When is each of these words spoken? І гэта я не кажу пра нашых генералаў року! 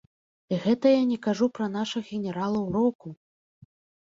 І 0.53 0.57
гэта 0.63 0.93
я 0.99 1.03
не 1.11 1.17
кажу 1.25 1.49
пра 1.57 1.67
нашых 1.75 2.09
генералаў 2.17 2.65
року! 2.79 3.09